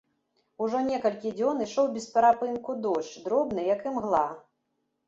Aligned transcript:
Ужо 0.67 0.79
некалькі 0.87 1.33
дзён 1.37 1.61
ішоў 1.67 1.91
без 1.99 2.09
перапынку 2.17 2.71
дождж, 2.87 3.13
дробны, 3.29 3.71
як 3.75 3.81
імгла. 3.93 4.27